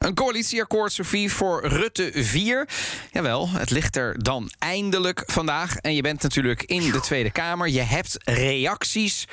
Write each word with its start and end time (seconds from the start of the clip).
Een 0.00 0.14
coalitieakkoord, 0.14 0.92
Sophie, 0.92 1.32
voor 1.32 1.66
Rutte 1.66 2.10
4. 2.14 2.68
Jawel, 3.12 3.50
het 3.50 3.70
ligt 3.70 3.96
er 3.96 4.22
dan 4.22 4.50
eindelijk 4.58 5.22
vandaag. 5.26 5.76
En 5.76 5.94
je 5.94 6.02
bent 6.02 6.22
natuurlijk 6.22 6.62
in 6.62 6.90
de 6.90 7.00
Tweede 7.00 7.30
Kamer. 7.30 7.68
Je 7.68 7.80
hebt 7.80 8.16
reacties. 8.24 9.28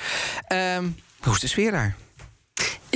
Ehm, 0.48 0.88
hoe 1.20 1.34
is 1.34 1.40
de 1.40 1.48
sfeer 1.48 1.72
daar? 1.72 1.96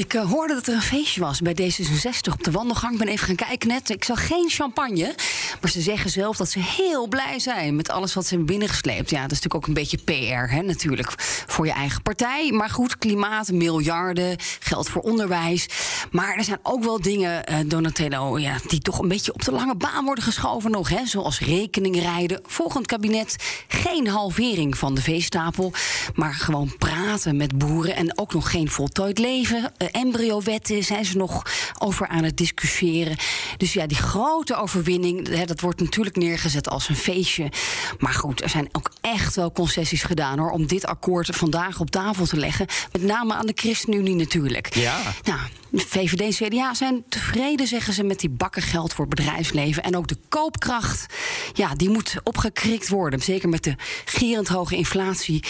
Ik 0.01 0.13
uh, 0.13 0.31
hoorde 0.31 0.53
dat 0.53 0.67
er 0.67 0.73
een 0.73 0.81
feestje 0.81 1.21
was 1.21 1.41
bij 1.41 1.53
D66 1.53 2.31
op 2.31 2.43
de 2.43 2.51
wandelgang. 2.51 2.93
Ik 2.93 2.99
ben 2.99 3.07
even 3.07 3.27
gaan 3.27 3.47
kijken 3.47 3.67
net. 3.67 3.89
Ik 3.89 4.03
zag 4.03 4.27
geen 4.27 4.49
champagne. 4.49 5.15
Maar 5.61 5.71
ze 5.71 5.81
zeggen 5.81 6.09
zelf 6.09 6.37
dat 6.37 6.49
ze 6.49 6.59
heel 6.59 7.07
blij 7.07 7.39
zijn 7.39 7.75
met 7.75 7.89
alles 7.89 8.13
wat 8.13 8.23
ze 8.23 8.29
hebben 8.29 8.47
binnengesleept. 8.47 9.09
Ja, 9.09 9.21
dat 9.21 9.31
is 9.31 9.41
natuurlijk 9.41 9.55
ook 9.55 9.67
een 9.67 9.73
beetje 9.73 9.97
PR, 9.97 10.53
hè, 10.53 10.61
natuurlijk. 10.61 11.13
Voor 11.47 11.65
je 11.65 11.71
eigen 11.71 12.01
partij. 12.01 12.51
Maar 12.51 12.69
goed, 12.69 12.97
klimaat, 12.97 13.51
miljarden, 13.51 14.37
geld 14.59 14.89
voor 14.89 15.01
onderwijs. 15.01 15.65
Maar 16.11 16.35
er 16.35 16.43
zijn 16.43 16.59
ook 16.63 16.83
wel 16.83 17.01
dingen, 17.01 17.51
uh, 17.51 17.57
Donatello, 17.65 18.39
ja, 18.39 18.57
die 18.67 18.79
toch 18.79 18.99
een 18.99 19.07
beetje 19.07 19.33
op 19.33 19.43
de 19.43 19.51
lange 19.51 19.75
baan 19.75 20.05
worden 20.05 20.23
geschoven 20.23 20.71
nog. 20.71 20.89
Hè, 20.89 21.05
zoals 21.05 21.39
rekeningrijden. 21.39 22.39
Volgend 22.45 22.85
kabinet 22.85 23.35
geen 23.67 24.07
halvering 24.07 24.77
van 24.77 24.95
de 24.95 25.01
veestapel. 25.01 25.73
Maar 26.15 26.33
gewoon 26.33 26.77
praten 26.77 27.35
met 27.37 27.57
boeren. 27.57 27.95
En 27.95 28.17
ook 28.17 28.33
nog 28.33 28.51
geen 28.51 28.69
voltooid 28.69 29.17
leven 29.17 29.59
uh, 29.77 29.87
embryo-wetten 29.91 30.83
zijn 30.83 31.05
ze 31.05 31.17
nog 31.17 31.43
over 31.77 32.07
aan 32.07 32.23
het 32.23 32.37
discussiëren. 32.37 33.17
Dus 33.57 33.73
ja, 33.73 33.87
die 33.87 33.97
grote 33.97 34.55
overwinning, 34.55 35.27
hè, 35.27 35.45
dat 35.45 35.59
wordt 35.59 35.79
natuurlijk 35.79 36.15
neergezet 36.15 36.69
als 36.69 36.89
een 36.89 36.95
feestje. 36.95 37.51
Maar 37.99 38.13
goed, 38.13 38.41
er 38.41 38.49
zijn 38.49 38.69
ook 38.71 38.91
echt 39.01 39.35
wel 39.35 39.51
concessies 39.51 40.03
gedaan 40.03 40.39
hoor, 40.39 40.51
om 40.51 40.67
dit 40.67 40.85
akkoord 40.85 41.35
vandaag 41.35 41.79
op 41.79 41.89
tafel 41.89 42.25
te 42.25 42.37
leggen. 42.37 42.67
Met 42.91 43.03
name 43.03 43.33
aan 43.33 43.45
de 43.45 43.53
ChristenUnie 43.55 44.15
natuurlijk. 44.15 44.75
Ja. 44.75 45.01
Nou, 45.23 45.39
VVD 45.73 46.21
en 46.21 46.47
CDA 46.47 46.73
zijn 46.73 47.03
tevreden, 47.09 47.67
zeggen 47.67 47.93
ze, 47.93 48.03
met 48.03 48.19
die 48.19 48.29
bakken 48.29 48.61
geld 48.61 48.93
voor 48.93 49.07
bedrijfsleven. 49.07 49.83
En 49.83 49.97
ook 49.97 50.07
de 50.07 50.17
koopkracht, 50.29 51.05
ja, 51.53 51.75
die 51.75 51.89
moet 51.89 52.15
opgekrikt 52.23 52.89
worden. 52.89 53.21
Zeker 53.21 53.49
met 53.49 53.63
de 53.63 53.75
gierend 54.05 54.47
hoge 54.47 54.75
inflatie. 54.75 55.43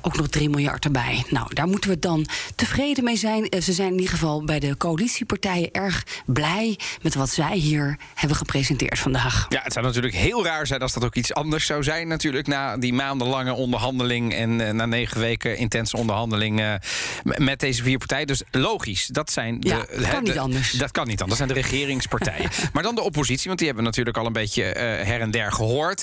Ook 0.00 0.16
nog 0.16 0.28
3 0.28 0.48
miljard 0.48 0.84
erbij. 0.84 1.24
Nou, 1.30 1.54
daar 1.54 1.66
moeten 1.66 1.90
we 1.90 1.98
dan 1.98 2.26
tevreden 2.54 3.04
mee 3.04 3.16
zijn. 3.16 3.52
Ze 3.62 3.72
zijn 3.76 3.92
in 3.92 3.98
ieder 3.98 4.12
geval 4.12 4.44
bij 4.44 4.58
de 4.58 4.76
coalitiepartijen 4.76 5.72
erg 5.72 6.04
blij 6.26 6.78
met 7.02 7.14
wat 7.14 7.30
zij 7.30 7.56
hier 7.56 7.98
hebben 8.14 8.36
gepresenteerd 8.36 8.98
vandaag. 8.98 9.46
Ja, 9.48 9.60
het 9.62 9.72
zou 9.72 9.84
natuurlijk 9.84 10.14
heel 10.14 10.44
raar 10.44 10.66
zijn 10.66 10.80
als 10.80 10.92
dat 10.92 11.04
ook 11.04 11.14
iets 11.14 11.34
anders 11.34 11.66
zou 11.66 11.82
zijn, 11.82 12.08
natuurlijk. 12.08 12.46
Na 12.46 12.76
die 12.76 12.92
maandenlange 12.92 13.52
onderhandeling 13.52 14.34
en 14.34 14.60
uh, 14.60 14.70
na 14.70 14.86
negen 14.86 15.20
weken 15.20 15.56
intense 15.56 15.96
onderhandeling 15.96 16.60
uh, 16.60 16.74
met 17.22 17.60
deze 17.60 17.82
vier 17.82 17.98
partijen. 17.98 18.26
Dus 18.26 18.42
logisch, 18.50 19.06
dat 19.06 19.30
zijn 19.30 19.56
ja, 19.60 19.80
de, 19.80 19.86
dat 19.96 20.08
kan 20.08 20.24
de, 20.24 20.30
niet 20.30 20.38
anders. 20.38 20.70
Dat 20.70 20.90
kan 20.90 21.06
niet 21.06 21.20
anders. 21.20 21.38
Dat 21.38 21.48
zijn 21.48 21.62
de 21.62 21.68
regeringspartijen. 21.68 22.50
maar 22.72 22.82
dan 22.82 22.94
de 22.94 23.02
oppositie, 23.02 23.46
want 23.46 23.58
die 23.58 23.66
hebben 23.66 23.84
we 23.84 23.90
natuurlijk 23.90 24.16
al 24.18 24.26
een 24.26 24.32
beetje 24.32 24.62
uh, 24.62 24.72
her 24.80 25.20
en 25.20 25.30
der 25.30 25.52
gehoord. 25.52 26.02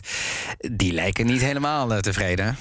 Die 0.71 0.93
lijken 0.93 1.25
niet 1.25 1.41
helemaal 1.41 2.01
tevreden. 2.01 2.57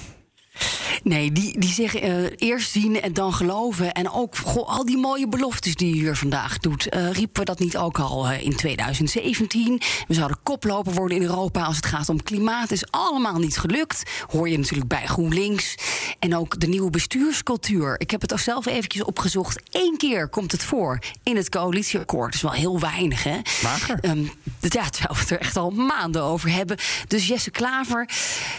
Nee, 1.03 1.31
die, 1.31 1.59
die 1.59 1.73
zeggen 1.73 2.05
uh, 2.05 2.31
eerst 2.35 2.71
zien 2.71 3.01
en 3.01 3.13
dan 3.13 3.33
geloven. 3.33 3.91
En 3.91 4.11
ook 4.11 4.37
goh, 4.37 4.67
al 4.67 4.85
die 4.85 4.97
mooie 4.97 5.27
beloftes 5.27 5.75
die 5.75 5.87
je 5.87 6.01
hier 6.01 6.15
vandaag 6.15 6.57
doet. 6.57 6.95
Uh, 6.95 7.11
riepen 7.11 7.39
we 7.39 7.45
dat 7.45 7.59
niet 7.59 7.77
ook 7.77 7.99
al 7.99 8.31
uh, 8.31 8.41
in 8.45 8.55
2017? 8.55 9.81
We 10.07 10.13
zouden 10.13 10.37
koploper 10.43 10.93
worden 10.93 11.17
in 11.17 11.23
Europa 11.23 11.63
als 11.63 11.75
het 11.75 11.85
gaat 11.85 12.09
om 12.09 12.23
klimaat. 12.23 12.71
is 12.71 12.91
allemaal 12.91 13.37
niet 13.37 13.57
gelukt. 13.57 14.03
Hoor 14.27 14.49
je 14.49 14.57
natuurlijk 14.57 14.89
bij 14.89 15.05
GroenLinks. 15.05 15.75
En 16.19 16.35
ook 16.35 16.59
de 16.59 16.67
nieuwe 16.67 16.89
bestuurscultuur. 16.89 17.95
Ik 17.99 18.11
heb 18.11 18.21
het 18.21 18.33
ook 18.33 18.39
zelf 18.39 18.65
eventjes 18.65 19.03
opgezocht. 19.03 19.61
Eén 19.71 19.97
keer 19.97 20.27
komt 20.27 20.51
het 20.51 20.63
voor 20.63 20.99
in 21.23 21.35
het 21.35 21.49
coalitieakkoord. 21.49 22.25
Dat 22.25 22.35
is 22.35 22.41
wel 22.41 22.51
heel 22.51 22.79
weinig, 22.79 23.23
hè? 23.23 23.39
Mager. 23.63 23.99
Um, 24.01 24.31
ja, 24.67 24.89
terwijl 24.89 25.13
we 25.13 25.19
het 25.19 25.29
er 25.29 25.39
echt 25.39 25.57
al 25.57 25.69
maanden 25.69 26.21
over 26.21 26.49
hebben. 26.49 26.77
Dus 27.07 27.27
Jesse 27.27 27.51
Klaver, 27.51 28.09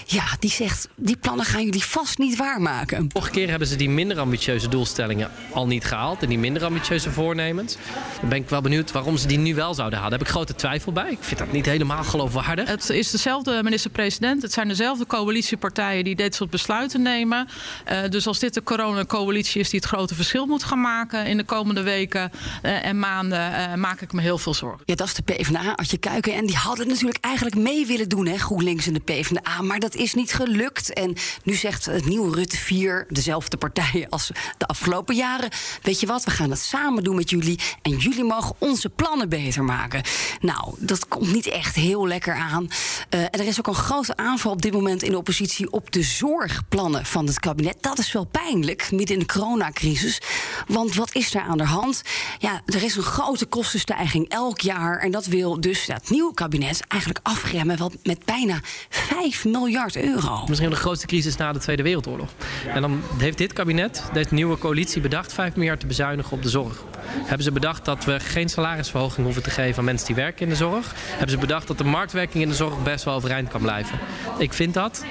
ja, 0.07 0.25
die 0.39 0.51
zegt... 0.51 0.89
die 0.97 1.17
plannen 1.17 1.47
gaan 1.47 1.65
jullie 1.65 1.85
vast 1.85 2.19
niet 2.19 2.37
waarmaken. 2.37 3.09
Vorige 3.13 3.31
keer 3.31 3.51
hebben 3.51 3.69
ze 3.69 3.77
die 3.77 3.91
minder 3.91 4.19
ambitieuze 4.19 4.69
doelstellingen 4.69 5.31
al 5.53 5.67
niet 5.67 5.85
gehaald. 5.85 6.23
En 6.23 6.29
die 6.29 6.39
minder 6.39 6.65
ambitieuze 6.65 7.11
voornemens. 7.11 7.77
Dan 8.21 8.29
ben 8.29 8.39
ik 8.39 8.49
wel 8.49 8.61
benieuwd 8.61 8.93
waarom 8.93 9.17
ze 9.17 9.27
die 9.27 9.39
nu 9.39 9.55
wel 9.55 9.75
zouden 9.75 9.99
halen. 9.99 10.11
Daar 10.11 10.19
heb 10.19 10.29
ik 10.29 10.35
grote 10.35 10.55
twijfel 10.55 10.93
bij. 10.93 11.11
Ik 11.11 11.19
vind 11.21 11.39
dat 11.39 11.53
niet 11.53 11.67
helemaal 11.67 12.05
geloofwaardig. 12.05 12.69
Het 12.69 12.91
is 12.91 13.11
dezelfde 13.11 13.63
minister-president. 13.63 14.43
Het 14.43 14.53
zijn 14.53 14.69
dezelfde 14.69 15.07
coalitiepartijen 15.07 16.05
die 16.05 16.17
dit 16.17 16.35
soort 16.35 16.51
besluiten 16.51 17.03
nemen. 17.03 17.49
Uh, 17.91 17.99
dus 18.09 18.27
als 18.27 18.39
dit 18.39 18.55
de 18.55 18.63
coronacoalitie 18.63 19.61
is 19.61 19.71
die 19.71 19.81
het 19.81 19.89
grote 19.89 20.15
verschil 20.15 20.47
moet 20.47 20.65
gaan 20.65 20.81
maken 20.81 21.27
in 21.27 21.37
de 21.37 21.45
komende 21.45 21.83
weken 21.83 22.31
uh, 22.63 22.87
en 22.87 22.99
maanden, 22.99 23.51
uh, 23.51 23.75
maak 23.75 24.01
ik 24.01 24.13
me 24.13 24.21
heel 24.21 24.39
veel 24.39 24.55
zorgen. 24.55 24.83
Ja, 24.85 24.95
dat 24.95 25.07
is 25.07 25.15
de 25.15 25.23
PvdA, 25.23 25.75
Kuiken. 25.99 26.35
En 26.35 26.47
die 26.47 26.57
hadden 26.57 26.89
natuurlijk 26.89 27.25
eigenlijk 27.25 27.57
mee 27.57 27.87
willen 27.87 28.09
doen, 28.09 28.27
hè, 28.27 28.39
GroenLinks 28.39 28.87
en 28.87 28.93
de 28.93 29.01
PvdA. 29.01 29.63
Maar 29.63 29.79
dat 29.79 29.95
is 29.95 30.15
niet 30.15 30.33
gelukt. 30.33 30.93
En 30.93 31.15
nu 31.43 31.55
zegt 31.55 31.85
het 31.85 32.07
nieuwe 32.07 32.35
Rutte 32.35 32.57
4, 32.57 33.07
dezelfde 33.09 33.57
partijen 33.57 34.09
als 34.09 34.31
de 34.59 34.67
afgelopen 34.67 35.15
jaren. 35.15 35.51
Weet 35.83 36.01
je 36.01 36.07
wat, 36.07 36.25
we 36.25 36.31
gaan 36.31 36.51
het 36.51 36.59
samen 36.59 37.05
doen 37.05 37.17
met 37.17 37.31
jullie. 37.31 37.59
En 37.83 37.97
jullie 37.97 38.25
mogen 38.25 38.57
onze 38.59 38.89
plannen 38.89 39.29
beter 39.29 39.65
maken. 39.65 40.03
Nou, 40.41 40.75
dat 40.79 41.09
komt 41.09 41.33
niet 41.33 41.47
echt 41.47 41.75
heel 41.75 42.07
lekker 42.07 42.35
aan. 42.35 42.69
En 43.09 43.31
er 43.31 43.47
is 43.47 43.59
ook 43.59 43.67
een 43.67 43.75
grote 43.75 44.17
aanval 44.17 44.53
op 44.53 44.63
dit 44.63 44.73
moment 44.73 45.03
in 45.03 45.11
de 45.11 45.17
oppositie 45.17 45.73
op 45.73 45.93
de 45.93 46.03
zorgplannen 46.03 47.07
van 47.07 47.27
het 47.27 47.41
kabinet. 47.41 47.77
Dat 47.81 47.99
is 47.99 48.13
wel 48.13 48.25
pijnlijk, 48.25 48.91
midden 48.91 49.17
in 49.17 49.19
de 49.27 49.33
coronacrisis. 49.33 50.21
Want 50.67 50.95
wat 50.95 51.15
is 51.15 51.35
er 51.35 51.41
aan 51.41 51.59
de 51.59 51.65
hand? 51.65 52.03
Ja, 52.39 52.63
er 52.67 52.83
is 52.83 52.97
een 52.97 53.03
grote 53.03 53.47
kostenstijging 53.47 54.29
elk 54.29 54.61
jaar. 54.61 54.99
En 54.99 55.11
dat 55.11 55.27
wil 55.27 55.61
dus 55.61 55.84
het 55.93 56.11
nieuwe 56.11 56.35
kabinet 56.35 56.85
eigenlijk 56.89 57.27
afremmen 57.27 57.79
met 58.03 58.25
bijna 58.25 58.61
5 58.89 59.45
miljard 59.45 59.97
euro. 59.97 60.45
Misschien 60.49 60.71
de 60.71 60.77
grootste 60.77 61.07
crisis 61.07 61.37
na 61.37 61.53
de 61.53 61.59
Tweede 61.59 61.83
Wereldoorlog. 61.83 62.29
En 62.69 62.81
dan 62.81 63.03
heeft 63.19 63.39
dit 63.39 63.53
kabinet, 63.53 64.03
deze 64.13 64.35
nieuwe 64.35 64.59
coalitie, 64.59 65.01
bedacht 65.01 65.33
5 65.33 65.55
miljard 65.55 65.81
te 65.81 65.87
bezuinigen 65.87 66.33
op 66.33 66.43
de 66.43 66.49
zorg. 66.49 66.85
Hebben 67.07 67.45
ze 67.45 67.53
bedacht 67.53 67.85
dat 67.85 68.05
we 68.05 68.21
geen 68.21 68.49
salarisverhoging 68.49 69.25
hoeven 69.25 69.43
te 69.43 69.51
geven 69.51 69.79
aan 69.79 69.85
mensen 69.85 70.07
die 70.07 70.17
werken 70.17 70.43
in 70.43 70.49
de 70.49 70.57
zorg? 70.57 70.95
Hebben 70.97 71.31
ze 71.31 71.39
bedacht 71.39 71.67
dat 71.67 71.79
de 71.79 71.85
marktwerking 71.85 72.43
in 72.43 72.49
de 72.49 72.55
zorg 72.55 72.83
best 72.83 73.05
wel 73.05 73.15
overeind 73.15 73.49
kan 73.49 73.61
blijven? 73.61 73.99
Ik 74.39 74.53
vind 74.53 74.75
dat 74.75 75.05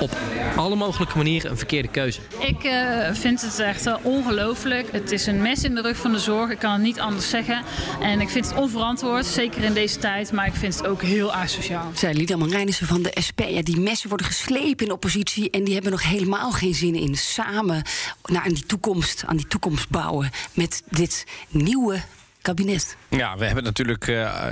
op 0.00 0.16
alle 0.56 0.76
mogelijke 0.76 1.16
manieren 1.16 1.50
een 1.50 1.56
verkeerde 1.56 1.88
keuze. 1.88 2.20
Ik 2.38 2.64
uh, 2.64 3.12
vind 3.12 3.40
het 3.40 3.58
echt 3.58 3.86
uh, 3.86 3.96
ongelooflijk. 4.02 4.92
Het 4.92 5.12
is 5.12 5.26
een 5.26 5.42
mes 5.42 5.64
in 5.64 5.74
de 5.74 5.80
rug 5.80 5.96
van 5.96 6.12
de 6.12 6.18
zorg. 6.18 6.50
Ik 6.50 6.58
kan 6.58 6.72
het 6.72 6.82
niet 6.82 7.00
anders 7.00 7.28
zeggen. 7.30 7.62
En 8.00 8.20
ik 8.20 8.28
vind 8.28 8.48
het 8.48 8.58
onverantwoord, 8.58 9.26
zeker 9.26 9.62
in 9.62 9.72
deze 9.72 9.98
tijd. 9.98 10.32
Maar 10.32 10.46
ik 10.46 10.54
vind 10.54 10.74
het 10.74 10.86
ook 10.86 11.02
heel 11.02 11.32
asociaal. 11.32 11.90
Zij 11.94 12.14
Lida 12.14 12.36
Marijnissen 12.36 12.86
van 12.86 13.02
de 13.02 13.16
SP. 13.26 13.40
Ja, 13.40 13.62
die 13.62 13.80
messen 13.80 14.08
worden 14.08 14.26
geslepen 14.26 14.86
in 14.86 14.92
oppositie. 14.92 15.50
En 15.50 15.64
die 15.64 15.74
hebben 15.74 15.92
nog 15.92 16.02
helemaal 16.02 16.50
geen 16.50 16.74
zin 16.74 16.94
in 16.94 17.16
samen 17.16 17.82
naar 18.24 18.48
die 18.48 18.66
toekomst, 18.66 19.24
aan 19.26 19.36
die 19.36 19.46
toekomst 19.46 19.88
bouwen. 19.88 20.30
Met 20.54 20.82
dit 20.90 21.26
nieuwe 21.48 22.02
kabinet. 22.42 22.96
Ja, 23.10 23.36
we 23.36 23.44
hebben 23.44 23.64
natuurlijk 23.64 24.06
uh, 24.06 24.46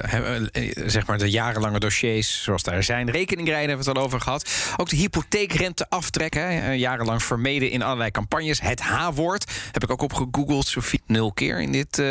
zeg 0.87 1.07
maar 1.07 1.19
de 1.19 1.31
jarenlange 1.31 1.79
dossiers 1.79 2.43
zoals 2.43 2.63
daar 2.63 2.83
zijn. 2.83 3.11
Rekeningrijden 3.11 3.69
hebben 3.69 3.85
we 3.85 3.91
het 3.91 3.99
al 3.99 4.05
over 4.05 4.21
gehad. 4.21 4.51
Ook 4.77 4.89
de 4.89 4.97
hypotheekrente 4.97 5.87
aftrekken. 5.89 6.63
Hè, 6.63 6.73
jarenlang 6.73 7.23
vermeden 7.23 7.71
in 7.71 7.83
allerlei 7.83 8.11
campagnes. 8.11 8.61
Het 8.61 8.81
H-woord 8.81 9.51
heb 9.73 9.83
ik 9.83 9.91
ook 9.91 10.03
op 10.03 10.13
gegoogeld. 10.13 10.67
Sofie, 10.67 11.03
nul 11.07 11.33
keer 11.33 11.61
in 11.61 11.73
dit. 11.73 12.03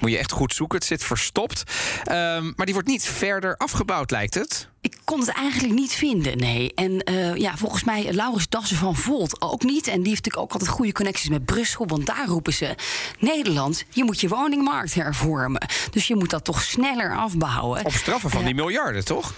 Moet 0.00 0.10
je 0.10 0.18
echt 0.18 0.32
goed 0.32 0.54
zoeken. 0.54 0.78
Het 0.78 0.86
zit 0.86 1.04
verstopt. 1.04 1.62
Um, 2.10 2.52
maar 2.56 2.66
die 2.66 2.74
wordt 2.74 2.88
niet 2.88 3.04
verder 3.04 3.56
afgebouwd, 3.56 4.10
lijkt 4.10 4.34
het. 4.34 4.68
Ik 4.80 4.96
kon 5.04 5.20
het 5.20 5.28
eigenlijk 5.28 5.74
niet 5.74 5.92
vinden, 5.92 6.38
nee. 6.38 6.74
En 6.74 7.02
ja, 7.38 7.56
volgens 7.56 7.84
mij 7.84 8.12
Laurens 8.12 8.48
Dassen 8.48 8.76
van 8.76 8.96
Volt 8.96 9.40
ook 9.40 9.62
niet. 9.62 9.86
En 9.86 9.98
die 10.02 10.08
heeft 10.08 10.24
natuurlijk 10.24 10.36
ook 10.36 10.52
altijd 10.52 10.70
goede 10.70 10.92
connecties 10.92 11.28
met 11.28 11.44
Brussel. 11.44 11.86
Want 11.86 12.06
daar 12.06 12.26
roepen 12.26 12.52
ze: 12.52 12.74
Nederland, 13.18 13.84
je 13.90 14.04
moet 14.04 14.20
je 14.20 14.28
woningmarkt 14.28 14.94
hervormen. 14.94 15.66
Dus 15.90 16.06
je 16.06 16.16
moet 16.16 16.30
dat 16.30 16.44
toch 16.44 16.62
sneller 16.62 17.16
afbouwen. 17.16 17.84
Op 17.84 17.92
straffen 17.92 18.30
van 18.30 18.44
die 18.44 18.54
miljarden, 18.54 19.04
toch? 19.04 19.32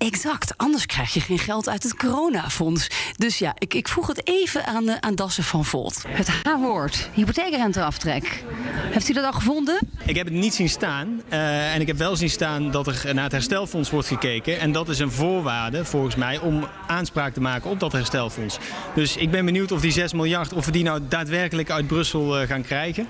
Exact, 0.00 0.52
anders 0.56 0.86
krijg 0.86 1.14
je 1.14 1.20
geen 1.20 1.38
geld 1.38 1.68
uit 1.68 1.82
het 1.82 1.96
coronafonds. 1.96 2.88
Dus 3.16 3.38
ja, 3.38 3.54
ik, 3.58 3.74
ik 3.74 3.88
voeg 3.88 4.06
het 4.06 4.28
even 4.28 4.66
aan, 4.66 4.88
uh, 4.88 4.94
aan 5.00 5.14
Dassen 5.14 5.44
van 5.44 5.64
Volt. 5.64 6.04
Het 6.08 6.28
H-woord, 6.28 7.10
hypotheekrenteaftrek. 7.14 8.44
Heeft 8.90 9.08
u 9.08 9.12
dat 9.12 9.24
al 9.24 9.32
gevonden? 9.32 9.78
Ik 10.04 10.16
heb 10.16 10.26
het 10.26 10.34
niet 10.34 10.54
zien 10.54 10.68
staan. 10.68 11.22
Uh, 11.32 11.74
en 11.74 11.80
ik 11.80 11.86
heb 11.86 11.96
wel 11.96 12.16
zien 12.16 12.30
staan 12.30 12.70
dat 12.70 12.86
er 12.86 13.14
naar 13.14 13.22
het 13.22 13.32
herstelfonds 13.32 13.90
wordt 13.90 14.08
gekeken. 14.08 14.60
En 14.60 14.72
dat 14.72 14.88
is 14.88 14.98
een 14.98 15.10
voorwaarde, 15.10 15.84
volgens 15.84 16.14
mij, 16.14 16.38
om 16.38 16.66
aanspraak 16.86 17.32
te 17.32 17.40
maken 17.40 17.70
op 17.70 17.80
dat 17.80 17.92
herstelfonds. 17.92 18.58
Dus 18.94 19.16
ik 19.16 19.30
ben 19.30 19.44
benieuwd 19.44 19.72
of 19.72 19.80
die 19.80 19.92
6 19.92 20.12
miljard, 20.12 20.52
of 20.52 20.66
we 20.66 20.72
die 20.72 20.84
nou 20.84 21.00
daadwerkelijk 21.08 21.70
uit 21.70 21.86
Brussel 21.86 22.40
uh, 22.40 22.48
gaan 22.48 22.62
krijgen. 22.62 23.06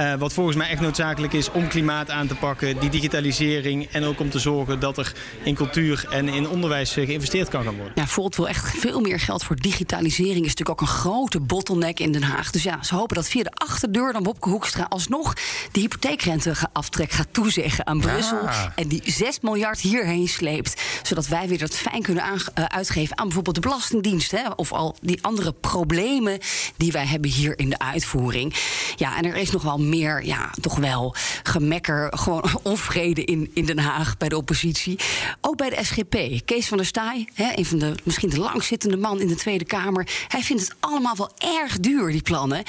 Uh, 0.00 0.14
wat 0.14 0.32
volgens 0.32 0.56
mij 0.56 0.68
echt 0.68 0.80
noodzakelijk 0.80 1.32
is 1.32 1.50
om 1.50 1.68
klimaat 1.68 2.10
aan 2.10 2.26
te 2.26 2.34
pakken, 2.34 2.78
die 2.78 2.90
digitalisering. 2.90 3.88
En 3.92 4.04
ook 4.04 4.20
om 4.20 4.30
te 4.30 4.38
zorgen 4.38 4.80
dat 4.80 4.98
er 4.98 5.12
in 5.42 5.54
cultuur 5.54 6.06
en 6.10 6.32
in 6.34 6.48
onderwijs 6.48 6.92
geïnvesteerd 6.92 7.48
kan 7.48 7.64
gaan 7.64 7.74
worden. 7.76 7.92
Ja, 7.94 8.06
Volt 8.06 8.36
wil 8.36 8.48
echt 8.48 8.78
veel 8.78 9.00
meer 9.00 9.20
geld 9.20 9.44
voor 9.44 9.56
digitalisering. 9.56 10.44
Is 10.44 10.54
natuurlijk 10.54 10.70
ook 10.70 10.80
een 10.80 10.94
grote 10.94 11.40
bottleneck 11.40 12.00
in 12.00 12.12
Den 12.12 12.22
Haag. 12.22 12.50
Dus 12.50 12.62
ja, 12.62 12.82
ze 12.82 12.94
hopen 12.94 13.16
dat 13.16 13.28
via 13.28 13.42
de 13.42 13.50
achterdeur 13.54 14.12
dan 14.12 14.22
Wopke 14.22 14.48
Hoekstra 14.48 14.86
alsnog 14.88 15.34
de 15.72 15.80
hypotheekrenteaftrek 15.80 17.10
gaat 17.10 17.28
toezeggen 17.30 17.86
aan 17.86 18.00
Brussel. 18.00 18.42
Ja. 18.42 18.72
En 18.76 18.88
die 18.88 19.02
6 19.04 19.40
miljard 19.40 19.80
hierheen 19.80 20.28
sleept. 20.28 20.82
Zodat 21.02 21.26
wij 21.26 21.48
weer 21.48 21.58
dat 21.58 21.74
fijn 21.74 22.02
kunnen 22.02 22.24
uh, 22.24 22.64
uitgeven 22.64 23.18
aan 23.18 23.24
bijvoorbeeld 23.24 23.54
de 23.54 23.60
Belastingdienst. 23.60 24.30
Hè, 24.30 24.48
of 24.56 24.72
al 24.72 24.96
die 25.00 25.22
andere 25.22 25.52
problemen 25.52 26.38
die 26.76 26.92
wij 26.92 27.06
hebben 27.06 27.30
hier 27.30 27.58
in 27.58 27.70
de 27.70 27.78
uitvoering. 27.78 28.54
Ja, 28.96 29.16
en 29.16 29.24
er 29.24 29.36
is 29.36 29.50
nog 29.50 29.62
wel 29.62 29.78
meer, 29.78 30.24
ja, 30.24 30.50
toch 30.60 30.76
wel 30.76 31.14
gemekker, 31.42 32.12
gewoon 32.18 32.44
onvrede 32.62 33.24
in, 33.24 33.50
in 33.54 33.64
Den 33.64 33.78
Haag 33.78 34.16
bij 34.16 34.28
de 34.28 34.36
oppositie. 34.36 34.98
Ook 35.40 35.56
bij 35.56 35.70
de 35.70 35.84
SGP. 35.84 36.14
Kees 36.44 36.68
van 36.68 36.76
der 36.76 36.86
Staaij, 36.86 37.28
een 37.54 37.64
van 37.64 37.78
de 37.78 37.94
misschien 38.02 38.28
de 38.28 38.38
langzittende 38.38 38.96
man 38.96 39.20
in 39.20 39.26
de 39.26 39.34
Tweede 39.34 39.64
Kamer. 39.64 40.08
Hij 40.28 40.42
vindt 40.42 40.62
het 40.62 40.74
allemaal 40.80 41.16
wel 41.16 41.30
erg 41.60 41.78
duur, 41.78 42.10
die 42.10 42.22
plannen. 42.22 42.62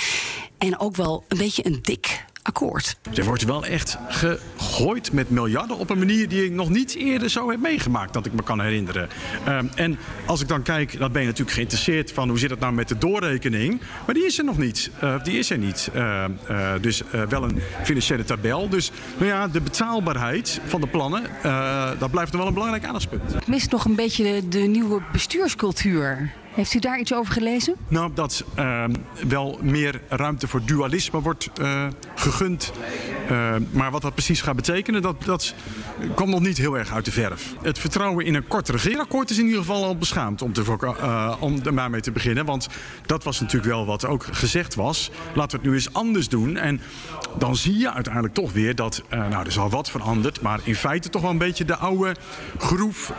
En 0.58 0.80
ook 0.80 0.96
wel 0.96 1.24
een 1.28 1.38
beetje 1.38 1.66
een 1.66 1.80
dik 1.82 2.26
akkoord. 2.46 2.98
Er 3.14 3.24
wordt 3.24 3.44
wel 3.44 3.66
echt 3.66 3.98
gegooid 4.08 5.12
met 5.12 5.30
miljarden 5.30 5.78
op 5.78 5.90
een 5.90 5.98
manier 5.98 6.30
die 6.30 6.46
ik 6.46 6.52
nog 6.52 6.70
niet 6.70 6.96
eerder 6.96 7.30
zo 7.30 7.50
heb 7.50 7.60
meegemaakt, 7.60 8.14
dat 8.14 8.26
ik 8.26 8.34
me 8.34 8.44
kan 8.44 8.62
herinneren. 8.62 9.10
Um, 9.48 9.70
en 9.76 9.98
als 10.26 10.42
ik 10.42 10.48
dan 10.48 10.62
kijk, 10.62 11.00
dan 11.00 11.12
ben 11.12 11.22
je 11.22 11.28
natuurlijk 11.28 11.56
geïnteresseerd 11.56 12.12
van 12.12 12.30
hoe 12.30 12.40
zit 12.40 12.50
het 12.50 12.60
nou 12.60 12.74
met 12.74 12.88
de 12.88 12.98
doorrekening. 12.98 13.82
Maar 14.06 14.16
die 14.16 14.26
is 14.26 14.38
er 14.38 14.44
nog 14.44 14.58
niet. 14.58 14.92
Uh, 15.04 15.24
die 15.24 15.38
is 15.38 15.50
er 15.50 15.58
niet. 15.58 15.90
Uh, 15.96 16.26
uh, 16.50 16.72
dus 16.82 17.02
wel 17.30 17.44
een 17.44 17.60
financiële 17.84 18.24
tabel. 18.24 18.70
Dus 18.70 18.92
nou 19.18 19.30
ja, 19.30 19.48
de 19.48 19.62
betaalbaarheid 19.62 20.60
van 20.66 20.82
de 20.82 20.88
plannen, 20.88 21.24
dat 22.00 22.12
blijft 22.12 22.32
nog 22.32 22.40
wel 22.40 22.48
een 22.48 22.54
belangrijk 22.54 22.86
aandachtspunt. 22.86 23.34
Ik 23.34 23.48
mis 23.48 23.68
nog 23.68 23.86
een 23.86 23.96
beetje 23.96 24.24
de, 24.24 24.48
de 24.48 24.60
nieuwe 24.60 25.02
bestuurscultuur. 25.12 26.34
Heeft 26.56 26.74
u 26.74 26.80
daar 26.80 27.00
iets 27.00 27.14
over 27.14 27.34
gelezen? 27.34 27.76
Nou, 27.88 28.12
dat 28.14 28.44
uh, 28.60 28.84
wel 29.28 29.60
meer 29.62 30.02
ruimte 30.10 30.48
voor 30.48 30.62
dualisme 30.66 31.22
wordt 31.22 31.50
uh, 31.62 31.88
gegund. 32.16 32.72
Uh, 33.32 33.56
maar 33.72 33.92
wat 33.92 34.02
dat 34.02 34.14
precies 34.14 34.42
gaat 34.42 34.56
betekenen, 34.56 35.02
dat, 35.02 35.24
dat 35.24 35.54
komt 36.16 36.30
nog 36.30 36.40
niet 36.40 36.58
heel 36.58 36.78
erg 36.78 36.94
uit 36.94 37.06
de 37.06 37.12
verf. 37.12 37.54
Het 37.62 37.80
vertrouwen 37.80 38.26
in 38.26 38.36
een 38.36 38.48
kort 38.48 38.70
regeerakkoord 38.70 39.30
is 39.30 39.38
in 39.38 39.46
ieder 39.46 39.60
geval 39.60 39.84
al 39.84 39.98
beschaamd 39.98 40.42
om, 40.42 40.54
te, 40.54 41.38
om 41.40 41.60
er 41.66 41.74
maar 41.74 41.90
mee 41.90 42.02
te 42.02 42.12
beginnen. 42.12 42.46
Want 42.46 42.68
dat 43.06 43.24
was 43.24 43.40
natuurlijk 43.40 43.72
wel 43.72 43.86
wat 43.86 44.06
ook 44.06 44.26
gezegd 44.32 44.76
was. 44.76 45.12
Laten 45.34 45.52
we 45.52 45.64
het 45.64 45.66
nu 45.66 45.74
eens 45.74 45.94
anders 45.94 46.30
doen. 46.30 46.58
En 46.58 46.82
dan 47.38 47.56
zie 47.56 47.78
je 47.78 47.92
uiteindelijk 47.92 48.34
toch 48.34 48.52
weer 48.52 48.76
dat, 48.76 49.04
nou, 49.10 49.34
er 49.34 49.48
is 49.48 49.58
al 49.58 49.70
wat 49.70 49.90
veranderd. 49.90 50.42
Maar 50.42 50.60
in 50.64 50.76
feite 50.76 51.10
toch 51.10 51.22
wel 51.22 51.32
een 51.32 51.38
beetje 51.38 51.66
de 51.66 51.76
oude 51.76 52.16
groef, 52.58 53.14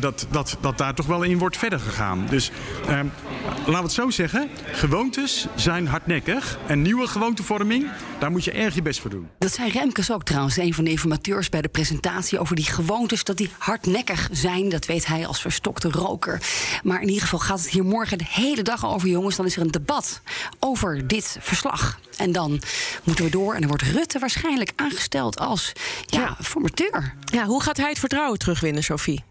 dat, 0.00 0.26
dat, 0.30 0.56
dat 0.60 0.78
daar 0.78 0.94
toch 0.94 1.06
wel 1.06 1.22
in 1.22 1.38
wordt 1.38 1.56
verder 1.56 1.80
gegaan. 1.80 2.26
Dus 2.30 2.50
laten 2.86 3.64
we 3.66 3.76
het 3.76 3.92
zo 3.92 4.10
zeggen. 4.10 4.48
Gewoontes 4.72 5.46
zijn 5.54 5.86
hardnekkig. 5.86 6.58
En 6.66 6.82
nieuwe 6.82 7.06
gewoontevorming, 7.06 7.86
daar 8.18 8.30
moet 8.30 8.44
je 8.44 8.52
erg 8.52 8.74
je 8.74 8.82
best 8.82 9.00
voor 9.10 9.20
doen. 9.20 9.28
Dat 9.38 9.52
zei 9.52 9.70
Remkes 9.70 10.12
ook 10.12 10.24
trouwens, 10.24 10.56
een 10.56 10.74
van 10.74 10.84
de 10.84 10.90
informateurs 10.90 11.48
bij 11.48 11.62
de 11.62 11.68
presentatie 11.68 12.38
over 12.38 12.56
die 12.56 12.64
gewoontes, 12.64 13.24
dat 13.24 13.36
die 13.36 13.50
hardnekkig 13.58 14.28
zijn. 14.32 14.68
Dat 14.68 14.86
weet 14.86 15.06
hij 15.06 15.26
als 15.26 15.40
verstokte 15.40 15.90
roker. 15.90 16.42
Maar 16.82 17.00
in 17.00 17.08
ieder 17.08 17.22
geval 17.22 17.38
gaat 17.38 17.58
het 17.58 17.68
hier 17.68 17.84
morgen 17.84 18.18
de 18.18 18.26
hele 18.28 18.62
dag 18.62 18.86
over, 18.86 19.08
jongens. 19.08 19.36
Dan 19.36 19.46
is 19.46 19.56
er 19.56 19.62
een 19.62 19.70
debat 19.70 20.20
over 20.58 21.06
dit 21.06 21.36
verslag. 21.40 21.98
En 22.16 22.32
dan 22.32 22.60
moeten 23.02 23.24
we 23.24 23.30
door 23.30 23.54
en 23.54 23.60
dan 23.60 23.68
wordt 23.68 23.82
Rutte 23.82 24.18
waarschijnlijk 24.18 24.72
aangesteld 24.76 25.38
als 25.38 25.72
ja, 26.06 26.20
ja. 26.20 26.36
formateur. 26.40 27.14
Ja, 27.24 27.44
hoe 27.44 27.62
gaat 27.62 27.76
hij 27.76 27.88
het 27.88 27.98
vertrouwen 27.98 28.38
terugwinnen, 28.38 28.82
Sophie? 28.82 29.24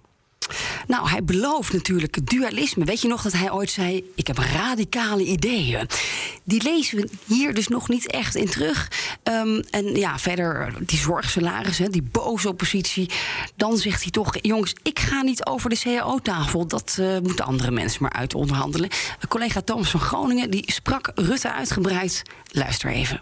Nou, 0.87 1.09
hij 1.09 1.23
belooft 1.23 1.73
natuurlijk 1.73 2.29
dualisme. 2.29 2.85
Weet 2.85 3.01
je 3.01 3.07
nog 3.07 3.21
dat 3.21 3.33
hij 3.33 3.51
ooit 3.51 3.71
zei: 3.71 4.11
Ik 4.15 4.27
heb 4.27 4.37
radicale 4.37 5.23
ideeën. 5.23 5.87
Die 6.43 6.63
lezen 6.63 6.97
we 6.97 7.09
hier 7.25 7.53
dus 7.53 7.67
nog 7.67 7.89
niet 7.89 8.11
echt 8.11 8.35
in 8.35 8.49
terug. 8.49 8.91
Um, 9.23 9.63
en 9.69 9.95
ja, 9.95 10.19
verder 10.19 10.73
die 10.79 10.99
zorgsalaris, 10.99 11.77
die 11.77 12.07
boze 12.11 12.49
oppositie. 12.49 13.09
Dan 13.55 13.77
zegt 13.77 14.01
hij 14.01 14.11
toch: 14.11 14.35
Jongens, 14.41 14.75
ik 14.83 14.99
ga 14.99 15.21
niet 15.21 15.45
over 15.45 15.69
de 15.69 15.79
CAO-tafel. 15.79 16.67
Dat 16.67 16.97
uh, 16.99 17.19
moeten 17.19 17.45
andere 17.45 17.71
mensen 17.71 18.01
maar 18.01 18.13
uit 18.13 18.35
onderhandelen. 18.35 18.89
collega 19.27 19.61
Thomas 19.61 19.89
van 19.89 19.99
Groningen 19.99 20.51
die 20.51 20.71
sprak 20.71 21.11
Rutte 21.15 21.53
uitgebreid. 21.53 22.21
Luister 22.51 22.89
even. 22.89 23.21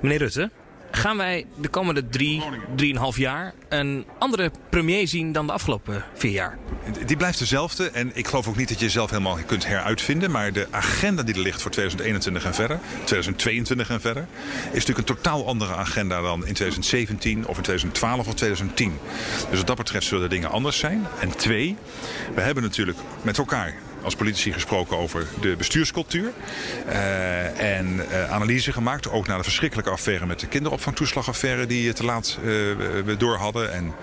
Meneer 0.00 0.18
Rutte, 0.18 0.50
gaan 0.96 1.16
wij 1.16 1.46
de 1.56 1.68
komende 1.68 2.08
drie, 2.08 2.42
drieënhalf 2.76 3.16
jaar 3.16 3.54
een 3.68 4.06
andere 4.18 4.50
premier 4.70 5.08
zien 5.08 5.32
dan 5.32 5.46
de 5.46 5.52
afgelopen 5.52 6.04
vier 6.14 6.32
jaar? 6.32 6.58
Die 7.06 7.16
blijft 7.16 7.38
dezelfde. 7.38 7.90
En 7.90 8.10
ik 8.14 8.26
geloof 8.26 8.48
ook 8.48 8.56
niet 8.56 8.68
dat 8.68 8.78
je 8.78 8.84
jezelf 8.84 9.10
helemaal 9.10 9.38
kunt 9.46 9.66
heruitvinden. 9.66 10.30
Maar 10.30 10.52
de 10.52 10.66
agenda 10.70 11.22
die 11.22 11.34
er 11.34 11.40
ligt 11.40 11.62
voor 11.62 11.70
2021 11.70 12.44
en 12.44 12.54
verder, 12.54 12.78
2022 13.04 13.90
en 13.90 14.00
verder, 14.00 14.26
is 14.64 14.72
natuurlijk 14.72 14.98
een 15.08 15.14
totaal 15.14 15.46
andere 15.46 15.74
agenda 15.74 16.20
dan 16.20 16.46
in 16.46 16.54
2017 16.54 17.46
of 17.46 17.56
in 17.56 17.62
2012 17.62 18.26
of 18.26 18.34
2010. 18.34 18.98
Dus 19.50 19.58
wat 19.58 19.66
dat 19.66 19.76
betreft 19.76 20.06
zullen 20.06 20.28
de 20.28 20.34
dingen 20.34 20.50
anders 20.50 20.78
zijn. 20.78 21.06
En 21.20 21.36
twee, 21.36 21.76
we 22.34 22.40
hebben 22.40 22.62
natuurlijk 22.62 22.98
met 23.22 23.38
elkaar 23.38 23.74
als 24.04 24.14
politici 24.14 24.52
gesproken 24.52 24.96
over 24.96 25.26
de 25.40 25.56
bestuurscultuur. 25.56 26.32
Uh, 26.86 27.76
en 27.76 27.94
uh, 27.94 28.32
analyse 28.32 28.72
gemaakt, 28.72 29.10
ook 29.10 29.26
na 29.26 29.36
de 29.36 29.42
verschrikkelijke 29.42 29.90
affaire 29.90 30.26
met 30.26 30.40
de 30.40 30.46
kinderopvangtoeslagaffaire 30.46 31.66
die 31.66 31.92
te 31.92 32.04
laat 32.04 32.38
we 33.04 33.14
door 33.18 33.36
hadden. 33.36 33.72
En 33.72 33.94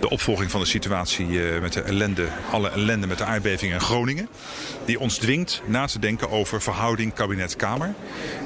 de 0.00 0.10
opvolging 0.10 0.50
van 0.50 0.60
de 0.60 0.66
situatie 0.66 1.26
met 1.60 1.72
de 1.72 1.82
ellende, 1.82 2.28
alle 2.50 2.70
ellende 2.70 3.06
met 3.06 3.18
de 3.18 3.24
aardbeving 3.24 3.72
in 3.72 3.80
Groningen. 3.80 4.28
Die 4.84 5.00
ons 5.00 5.18
dwingt 5.18 5.62
na 5.66 5.86
te 5.86 5.98
denken 5.98 6.30
over 6.30 6.62
verhouding 6.62 7.14
kabinet-kamer. 7.14 7.94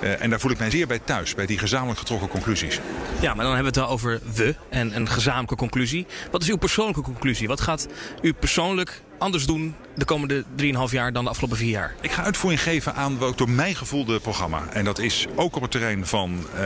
en 0.00 0.30
daar 0.30 0.40
voel 0.40 0.50
ik 0.50 0.58
mij 0.58 0.70
zeer 0.70 0.86
bij 0.86 0.98
thuis, 0.98 1.34
bij 1.34 1.46
die 1.46 1.58
gezamenlijk 1.58 1.98
getrokken 1.98 2.28
conclusies. 2.28 2.80
Ja, 3.20 3.34
maar 3.34 3.44
dan 3.44 3.54
hebben 3.54 3.72
we 3.72 3.80
het 3.80 3.88
wel 3.88 3.88
over 3.88 4.20
we 4.34 4.54
en 4.70 4.96
een 4.96 5.08
gezamenlijke 5.08 5.56
conclusie. 5.56 6.06
Wat 6.30 6.42
is 6.42 6.48
uw 6.48 6.56
persoonlijke 6.56 7.02
conclusie? 7.02 7.48
Wat 7.48 7.60
gaat 7.60 7.88
u 8.22 8.32
persoonlijk 8.32 9.02
anders 9.18 9.46
doen 9.46 9.74
de 9.96 10.04
komende 10.04 10.44
3,5 10.62 10.66
jaar 10.90 11.12
dan 11.12 11.24
de 11.24 11.30
afgelopen 11.30 11.56
vier 11.56 11.70
jaar? 11.70 11.94
Ik 12.00 12.10
ga 12.10 12.22
uitvoering 12.22 12.62
geven 12.62 12.94
aan 12.94 13.18
wat 13.18 13.38
door 13.38 13.50
mij 13.50 13.74
gevoelde 13.74 14.20
programma. 14.20 14.62
En 14.72 14.84
dat 14.84 14.98
is 14.98 15.26
ook 15.34 15.56
op 15.56 15.62
het 15.62 15.70
terrein 15.70 16.06
van 16.06 16.46
uh, 16.54 16.60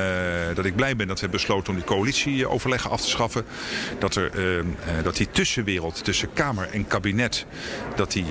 dat 0.55 0.64
ik 0.64 0.76
blij 0.76 0.97
ben 0.97 1.07
dat 1.07 1.21
we 1.21 1.26
hebben 1.26 1.40
besloten 1.40 1.69
om 1.73 1.78
die 1.78 1.85
coalitieoverleggen 1.85 2.90
af 2.90 3.00
te 3.00 3.09
schaffen. 3.09 3.45
Dat, 3.99 4.14
er, 4.14 4.31
uh, 4.37 4.57
uh, 4.57 4.64
dat 5.02 5.16
die 5.16 5.31
tussenwereld 5.31 6.05
tussen 6.05 6.33
Kamer 6.33 6.69
en 6.73 6.87
kabinet 6.87 7.47
dat 7.97 8.12
die, 8.12 8.25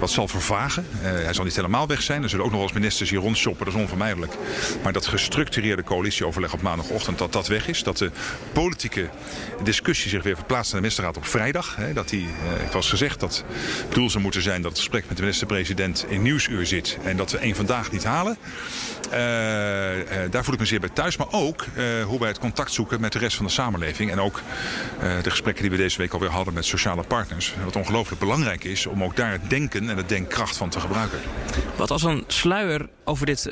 wat 0.00 0.10
zal 0.10 0.28
vervagen. 0.28 0.86
hij 1.00 1.34
zal 1.34 1.44
niet 1.44 1.56
helemaal 1.56 1.86
weg 1.86 2.02
zijn. 2.02 2.22
Er 2.22 2.28
zullen 2.28 2.44
ook 2.44 2.50
nog 2.50 2.60
wel 2.60 2.70
ministers 2.74 3.10
hier 3.10 3.18
rondshoppen, 3.18 3.64
dat 3.64 3.74
is 3.74 3.80
onvermijdelijk. 3.80 4.32
Maar 4.82 4.92
dat 4.92 5.06
gestructureerde 5.06 5.82
coalitieoverleg 5.82 6.52
op 6.52 6.62
maandagochtend, 6.62 7.18
dat 7.18 7.32
dat 7.32 7.46
weg 7.46 7.68
is. 7.68 7.82
Dat 7.82 7.98
de 7.98 8.10
politieke 8.52 9.08
discussie 9.62 10.10
zich 10.10 10.22
weer 10.22 10.36
verplaatst 10.36 10.72
naar 10.72 10.80
de 10.80 10.86
ministerraad 10.86 11.16
op 11.16 11.26
vrijdag. 11.26 11.76
Hè, 11.76 11.92
dat 11.92 12.08
die, 12.08 12.28
ik 12.64 12.72
was 12.72 12.88
gezegd, 12.88 13.20
dat 13.20 13.44
doel 13.98 14.10
zou 14.10 14.22
moeten 14.22 14.42
zijn 14.42 14.62
dat 14.62 14.70
het 14.70 14.80
gesprek 14.80 15.04
met 15.08 15.16
de 15.16 15.22
minister-president 15.22 16.06
in 16.08 16.22
nieuwsuur 16.22 16.66
zit. 16.66 16.98
En 17.04 17.16
dat 17.16 17.30
we 17.30 17.38
één 17.38 17.54
vandaag 17.54 17.92
niet 17.92 18.04
halen. 18.04 18.36
Uh, 19.12 19.98
uh, 19.98 20.04
daar 20.30 20.44
voel 20.44 20.54
ik 20.54 20.60
me 20.60 20.66
zeer 20.66 20.80
bij 20.80 20.88
thuis. 20.88 21.16
Maar 21.16 21.26
ook 21.30 21.66
uh, 21.76 22.04
hoe 22.04 22.18
wij 22.18 22.28
het 22.28 22.38
contact 22.38 22.72
zoeken 22.72 23.00
met 23.00 23.12
de 23.12 23.18
rest 23.18 23.36
van 23.36 23.46
de 23.46 23.50
samenleving. 23.50 24.10
En 24.10 24.20
ook 24.20 24.42
de 25.22 25.30
gesprekken 25.30 25.62
die 25.62 25.70
we 25.70 25.76
deze 25.76 25.98
week 25.98 26.12
alweer 26.12 26.30
hadden 26.30 26.54
met 26.54 26.64
sociale 26.64 27.02
partners. 27.02 27.54
Wat 27.64 27.76
ongelooflijk 27.76 28.20
belangrijk 28.20 28.64
is 28.64 28.86
om 28.86 29.04
ook 29.04 29.16
daar 29.16 29.32
het 29.32 29.50
denken 29.50 29.90
en 29.90 29.96
de 29.96 30.06
denkkracht 30.06 30.56
van 30.56 30.68
te 30.68 30.80
gebruiken. 30.80 31.18
Wat 31.76 31.90
als 31.90 32.02
een 32.02 32.24
sluier 32.26 32.88
over 33.04 33.26
dit, 33.26 33.42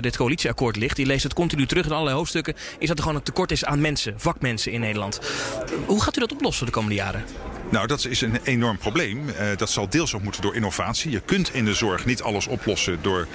dit 0.00 0.16
coalitieakkoord 0.16 0.76
ligt, 0.76 0.96
die 0.96 1.06
leest 1.06 1.22
het 1.22 1.34
continu 1.34 1.66
terug 1.66 1.84
in 1.84 1.92
allerlei 1.92 2.16
hoofdstukken, 2.16 2.54
is 2.78 2.88
dat 2.88 2.96
er 2.96 3.02
gewoon 3.02 3.18
een 3.18 3.24
tekort 3.24 3.50
is 3.50 3.64
aan 3.64 3.80
mensen, 3.80 4.14
vakmensen 4.16 4.72
in 4.72 4.80
Nederland. 4.80 5.20
Hoe 5.86 6.02
gaat 6.02 6.16
u 6.16 6.20
dat 6.20 6.32
oplossen 6.32 6.66
de 6.66 6.72
komende 6.72 6.96
jaren? 6.96 7.24
Nou, 7.70 7.86
dat 7.86 8.04
is 8.04 8.20
een 8.20 8.38
enorm 8.44 8.78
probleem. 8.78 9.28
Uh, 9.28 9.34
dat 9.56 9.70
zal 9.70 9.88
deels 9.88 10.14
ook 10.14 10.22
moeten 10.22 10.42
door 10.42 10.54
innovatie. 10.54 11.10
Je 11.10 11.20
kunt 11.20 11.54
in 11.54 11.64
de 11.64 11.74
zorg 11.74 12.04
niet 12.04 12.22
alles 12.22 12.46
oplossen 12.46 12.98
door 13.02 13.26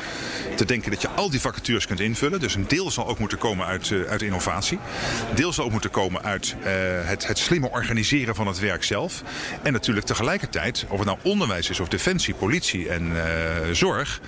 te 0.55 0.65
denken 0.65 0.91
dat 0.91 1.01
je 1.01 1.09
al 1.09 1.29
die 1.29 1.41
vacatures 1.41 1.87
kunt 1.87 1.99
invullen. 1.99 2.39
Dus 2.39 2.55
een 2.55 2.67
deel 2.67 2.91
zal 2.91 3.07
ook 3.07 3.19
moeten 3.19 3.37
komen 3.37 3.65
uit, 3.65 3.89
uh, 3.89 4.09
uit 4.09 4.21
innovatie. 4.21 4.79
Deel 5.35 5.53
zal 5.53 5.65
ook 5.65 5.71
moeten 5.71 5.89
komen 5.89 6.23
uit 6.23 6.55
uh, 6.59 6.65
het, 7.07 7.27
het 7.27 7.37
slimme 7.37 7.69
organiseren 7.69 8.35
van 8.35 8.47
het 8.47 8.59
werk 8.59 8.83
zelf. 8.83 9.23
En 9.63 9.73
natuurlijk 9.73 10.05
tegelijkertijd, 10.05 10.85
of 10.87 10.97
het 10.97 11.07
nou 11.07 11.19
onderwijs 11.23 11.69
is 11.69 11.79
of 11.79 11.87
defensie, 11.87 12.33
politie 12.33 12.89
en 12.89 13.11
zorg, 13.71 14.21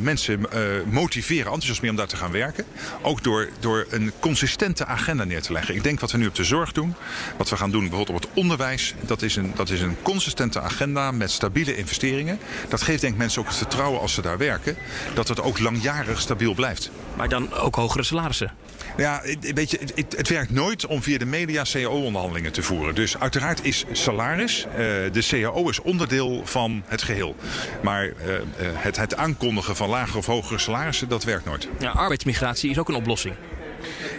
mensen 0.00 0.46
motiveren, 0.86 1.44
enthousiasmeren 1.44 1.90
om 1.90 1.96
daar 1.96 2.06
te 2.06 2.16
gaan 2.16 2.30
werken. 2.30 2.64
Ook 3.02 3.22
door, 3.22 3.48
door 3.60 3.86
een 3.90 4.12
consistente 4.20 4.86
agenda 4.86 5.24
neer 5.24 5.42
te 5.42 5.52
leggen. 5.52 5.74
Ik 5.74 5.82
denk 5.82 6.00
wat 6.00 6.10
we 6.10 6.18
nu 6.18 6.26
op 6.26 6.34
de 6.34 6.44
zorg 6.44 6.72
doen, 6.72 6.94
wat 7.36 7.48
we 7.48 7.56
gaan 7.56 7.70
doen 7.70 7.88
bijvoorbeeld 7.88 8.16
op 8.16 8.22
het 8.22 8.30
onderwijs, 8.34 8.94
dat 9.00 9.22
is 9.22 9.36
een, 9.36 9.52
dat 9.54 9.70
is 9.70 9.80
een 9.80 9.96
consistente 10.02 10.60
agenda 10.60 11.10
met 11.10 11.30
stabiele 11.30 11.76
investeringen. 11.76 12.38
Dat 12.68 12.82
geeft 12.82 13.00
denk 13.00 13.12
ik 13.12 13.18
mensen 13.18 13.40
ook 13.40 13.48
het 13.48 13.56
vertrouwen 13.56 14.00
als 14.00 14.14
ze 14.14 14.22
daar 14.22 14.38
werken, 14.38 14.76
dat 15.14 15.28
het 15.28 15.42
ook 15.42 15.58
langjarig 15.58 16.20
stabiel 16.20 16.54
blijft. 16.54 16.90
Maar 17.16 17.28
dan 17.28 17.52
ook 17.52 17.74
hogere 17.74 18.02
salarissen? 18.02 18.52
Ja, 18.96 19.22
weet 19.54 19.70
je, 19.70 19.78
het, 19.94 20.16
het 20.16 20.28
werkt 20.28 20.50
nooit 20.50 20.86
om 20.86 21.02
via 21.02 21.18
de 21.18 21.26
media 21.26 21.62
cao-onderhandelingen 21.62 22.52
te 22.52 22.62
voeren. 22.62 22.94
Dus 22.94 23.18
uiteraard 23.18 23.64
is 23.64 23.84
salaris, 23.92 24.66
uh, 24.70 24.76
de 25.12 25.26
cao 25.30 25.68
is 25.68 25.80
onderdeel 25.80 26.42
van 26.44 26.82
het 26.86 27.02
geheel. 27.02 27.36
Maar 27.82 28.06
uh, 28.06 28.12
het, 28.58 28.96
het 28.96 29.16
aankondigen 29.16 29.76
van 29.76 29.88
lagere 29.88 30.18
of 30.18 30.26
hogere 30.26 30.58
salarissen, 30.58 31.08
dat 31.08 31.24
werkt 31.24 31.44
nooit. 31.44 31.68
Ja, 31.78 31.90
arbeidsmigratie 31.90 32.70
is 32.70 32.78
ook 32.78 32.88
een 32.88 32.94
oplossing. 32.94 33.34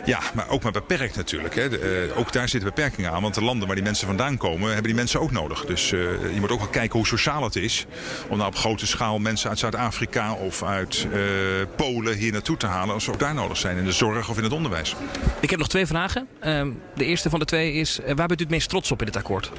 Ja, 0.08 0.20
maar 0.34 0.50
ook 0.50 0.64
maar 0.64 0.72
beperkt 0.72 1.16
natuurlijk. 1.16 1.56
Hè. 1.56 1.70
De, 1.70 2.08
uh, 2.10 2.18
ook 2.18 2.32
daar 2.32 2.50
zitten 2.50 2.70
beperkingen 2.70 3.12
aan. 3.12 3.22
Want 3.22 3.34
de 3.34 3.44
landen 3.44 3.68
waar 3.68 3.76
die 3.76 3.86
mensen 3.86 4.08
vandaan 4.08 4.38
komen, 4.38 4.66
hebben 4.68 4.84
die 4.84 4.96
mensen 4.96 5.22
ook 5.22 5.32
nodig. 5.32 5.66
Dus 5.66 5.92
uh, 5.92 6.00
je 6.34 6.40
moet 6.40 6.52
ook 6.52 6.60
wel 6.60 6.68
kijken 6.68 6.98
hoe 6.98 7.08
sociaal 7.08 7.44
het 7.44 7.56
is. 7.56 7.86
Om 8.30 8.38
nou 8.38 8.50
op 8.50 8.56
grote 8.56 8.88
schaal 8.88 9.20
mensen 9.20 9.50
uit 9.50 9.60
Zuid-Afrika 9.60 10.34
of 10.34 10.64
uit 10.64 11.08
uh, 11.14 11.20
Polen 11.76 12.18
hier 12.18 12.32
naartoe 12.32 12.58
te 12.58 12.66
halen. 12.66 12.94
Als 12.94 13.04
ze 13.04 13.12
ook 13.12 13.20
daar 13.20 13.34
nodig 13.34 13.58
zijn. 13.58 13.78
In 13.78 13.86
de 13.86 13.92
zorg 13.92 14.30
of 14.30 14.38
in 14.38 14.44
het 14.44 14.54
onderwijs. 14.54 14.96
Ik 15.40 15.50
heb 15.50 15.60
nog 15.60 15.70
twee 15.70 15.86
vragen. 15.86 16.28
Uh, 16.46 16.66
de 16.96 17.06
eerste 17.06 17.30
van 17.30 17.40
de 17.40 17.46
twee 17.46 17.74
is, 17.74 18.00
waar 18.06 18.28
bent 18.28 18.40
u 18.40 18.44
het 18.44 18.50
meest 18.50 18.70
trots 18.70 18.92
op 18.92 19.00
in 19.00 19.06
dit 19.06 19.16
akkoord? 19.16 19.52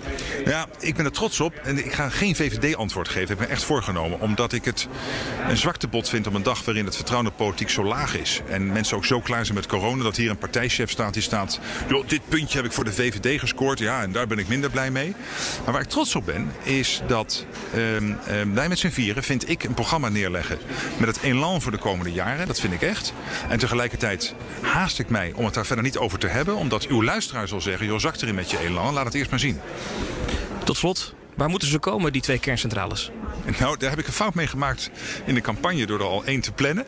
Ja, 0.45 0.67
ik 0.81 0.97
ben 0.97 1.05
er 1.05 1.13
trots 1.13 1.41
op. 1.41 1.55
En 1.55 1.79
ik 1.85 1.93
ga 1.93 2.09
geen 2.09 2.37
VVD-antwoord 2.37 3.09
geven. 3.09 3.31
Ik 3.31 3.39
ben 3.39 3.49
echt 3.49 3.65
voorgenomen. 3.65 4.21
Omdat 4.21 4.53
ik 4.53 4.65
het 4.65 4.89
een 5.49 5.57
zwaktebod 5.57 6.09
vind 6.09 6.27
op 6.27 6.35
een 6.35 6.43
dag 6.43 6.65
waarin 6.65 6.85
het 6.85 6.97
vertrouwen 6.97 7.31
in 7.31 7.37
de 7.37 7.45
politiek 7.45 7.71
zo 7.71 7.85
laag 7.85 8.17
is. 8.17 8.41
En 8.49 8.73
mensen 8.73 8.97
ook 8.97 9.05
zo 9.05 9.21
klaar 9.21 9.45
zijn 9.45 9.57
met 9.57 9.67
corona 9.67 10.03
dat 10.03 10.17
hier 10.17 10.31
een 10.31 10.38
partijchef 10.39 10.91
staat 10.91 11.13
die 11.13 11.23
staat... 11.23 11.61
Dit 12.07 12.21
puntje 12.29 12.57
heb 12.57 12.67
ik 12.67 12.73
voor 12.73 12.85
de 12.85 12.93
VVD 12.93 13.41
gescoord, 13.41 13.79
ja, 13.79 14.03
en 14.03 14.13
daar 14.13 14.27
ben 14.27 14.39
ik 14.39 14.49
minder 14.49 14.71
blij 14.71 14.91
mee. 14.91 15.15
Maar 15.65 15.73
waar 15.73 15.83
ik 15.83 15.89
trots 15.89 16.15
op 16.15 16.27
ben, 16.27 16.53
is 16.63 17.03
dat 17.07 17.47
um, 17.77 18.19
met 18.69 18.79
z'n 18.79 18.89
vieren, 18.89 19.23
vind 19.23 19.49
ik, 19.49 19.65
een 19.65 19.75
programma 19.75 20.09
neerleggen... 20.09 20.59
met 20.97 21.09
het 21.09 21.25
elan 21.25 21.63
voor 21.63 21.73
de 21.73 21.79
komende 21.79 22.13
jaren, 22.13 22.47
dat 22.47 22.61
vind 22.61 22.73
ik 22.73 22.83
echt. 22.83 23.13
En 23.49 23.59
tegelijkertijd 23.59 24.35
haast 24.61 24.99
ik 24.99 25.09
mij 25.09 25.33
om 25.35 25.45
het 25.45 25.55
daar 25.55 25.67
verder 25.67 25.85
niet 25.85 25.99
over 25.99 26.19
te 26.19 26.27
hebben... 26.27 26.57
omdat 26.57 26.87
uw 26.87 27.03
luisteraar 27.03 27.49
zal 27.49 27.61
zeggen, 27.61 27.87
joh, 27.87 27.99
zak 27.99 28.17
erin 28.21 28.35
met 28.35 28.51
je 28.51 28.59
elan, 28.59 28.95
laat 28.95 29.05
het 29.05 29.15
eerst 29.15 29.31
maar 29.31 29.39
zien. 29.39 29.61
Tot 30.65 30.77
slot, 30.77 31.15
Waar 31.39 31.49
moeten 31.49 31.69
ze 31.69 31.79
komen, 31.79 32.13
die 32.13 32.23
twee 32.23 32.39
kerncentrales? 32.39 33.11
Nou, 33.59 33.79
daar 33.79 33.91
heb 33.91 33.99
ik 33.99 34.07
een 34.07 34.13
fout 34.13 34.35
mee 34.35 34.47
gemaakt 34.47 34.91
in 35.25 35.35
de 35.35 35.41
campagne 35.41 35.87
door 35.87 36.01
er 36.01 36.07
al 36.07 36.25
één 36.25 36.41
te 36.41 36.53
plannen. 36.53 36.85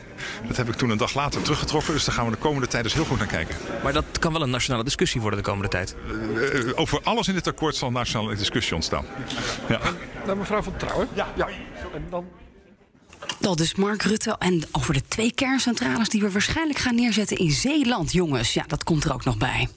Dat 0.47 0.57
heb 0.57 0.67
ik 0.67 0.75
toen 0.75 0.89
een 0.89 0.97
dag 0.97 1.13
later 1.13 1.41
teruggetrokken. 1.41 1.93
Dus 1.93 2.05
daar 2.05 2.15
gaan 2.15 2.25
we 2.25 2.31
de 2.31 2.37
komende 2.37 2.67
tijd 2.67 2.83
dus 2.83 2.93
heel 2.93 3.05
goed 3.05 3.17
naar 3.17 3.27
kijken. 3.27 3.55
Maar 3.83 3.93
dat 3.93 4.05
kan 4.19 4.33
wel 4.33 4.41
een 4.41 4.49
nationale 4.49 4.83
discussie 4.83 5.21
worden 5.21 5.39
de 5.39 5.45
komende 5.45 5.69
tijd? 5.69 5.95
Uh, 6.35 6.71
over 6.75 6.99
alles 7.03 7.27
in 7.27 7.33
dit 7.33 7.47
akkoord 7.47 7.75
zal 7.75 7.87
een 7.87 7.93
nationale 7.93 8.35
discussie 8.35 8.75
ontstaan. 8.75 9.05
Ja. 9.69 9.79
Dan 10.25 10.37
mevrouw 10.37 10.61
van 10.61 10.77
Trouwen. 10.77 11.07
Ja. 11.13 11.27
ja. 11.35 11.47
En 11.93 12.05
dan... 12.09 12.25
Dat 13.39 13.59
is 13.59 13.75
Mark 13.75 14.01
Rutte. 14.01 14.35
En 14.39 14.63
over 14.71 14.93
de 14.93 15.01
twee 15.07 15.33
kerncentrales 15.33 16.09
die 16.09 16.21
we 16.21 16.31
waarschijnlijk 16.31 16.79
gaan 16.79 16.95
neerzetten 16.95 17.37
in 17.37 17.51
Zeeland, 17.51 18.11
jongens. 18.11 18.53
Ja, 18.53 18.63
dat 18.67 18.83
komt 18.83 19.03
er 19.03 19.13
ook 19.13 19.23
nog 19.23 19.37
bij. 19.37 19.67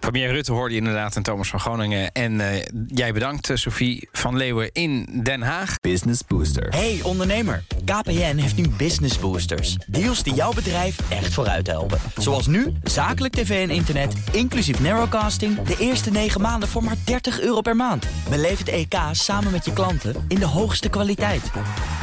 Premier 0.00 0.32
Rutte 0.32 0.52
hoorde 0.52 0.74
je 0.74 0.80
inderdaad 0.80 1.16
en 1.16 1.22
Thomas 1.22 1.48
van 1.48 1.60
Groningen. 1.60 2.12
En 2.12 2.32
uh, 2.32 2.46
jij 2.86 3.12
bedankt, 3.12 3.48
uh, 3.48 3.56
Sophie 3.56 4.08
van 4.12 4.36
Leeuwen 4.36 4.70
in 4.72 5.20
Den 5.22 5.42
Haag. 5.42 5.74
Business 5.80 6.20
Booster. 6.26 6.68
Hey 6.68 7.00
ondernemer, 7.02 7.64
KPN 7.84 8.36
heeft 8.36 8.56
nu 8.56 8.68
Business 8.68 9.18
Boosters. 9.18 9.76
Deals 9.86 10.22
die 10.22 10.34
jouw 10.34 10.52
bedrijf 10.52 10.96
echt 11.08 11.34
vooruit 11.34 11.66
helpen. 11.66 11.98
Zoals 12.16 12.46
nu, 12.46 12.72
zakelijk 12.82 13.34
tv 13.34 13.68
en 13.68 13.74
internet, 13.74 14.14
inclusief 14.32 14.80
narrowcasting... 14.80 15.62
de 15.62 15.76
eerste 15.78 16.10
9 16.10 16.40
maanden 16.40 16.68
voor 16.68 16.84
maar 16.84 16.96
30 17.04 17.40
euro 17.40 17.60
per 17.60 17.76
maand. 17.76 18.06
Beleef 18.30 18.58
het 18.58 18.68
EK 18.68 18.94
samen 19.12 19.52
met 19.52 19.64
je 19.64 19.72
klanten 19.72 20.24
in 20.28 20.38
de 20.38 20.46
hoogste 20.46 20.88
kwaliteit. 20.88 21.50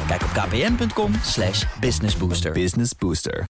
Kijk 0.08 0.22
op 0.22 0.29
kpn.com 0.29 1.12
businessbooster. 1.79 2.51
Business 2.51 2.91
Booster. 3.00 3.46